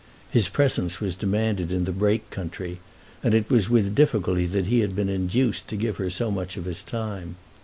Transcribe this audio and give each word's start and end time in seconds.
His 0.31 0.47
presence 0.47 0.99
was 0.99 1.15
demanded 1.15 1.71
in 1.71 1.83
the 1.83 1.91
Brake 1.91 2.27
country, 2.31 2.79
and 3.21 3.35
it 3.35 3.51
was 3.51 3.69
with 3.69 3.93
difficulty 3.93 4.47
that 4.47 4.65
he 4.65 4.79
had 4.79 4.95
been 4.95 5.09
induced 5.09 5.67
to 5.67 5.75
give 5.75 5.97
her 5.97 6.09
so 6.09 6.31
much 6.31 6.57
of 6.57 6.65
his 6.65 6.81
time. 6.81 7.35